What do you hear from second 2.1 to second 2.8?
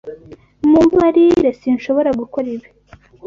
gukora ibi.